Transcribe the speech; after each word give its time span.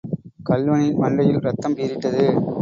கள்வனின் 0.43 0.97
மண்டையில் 0.99 1.39
ரத்தம் 1.39 1.75
பீறிட்டது. 1.75 2.25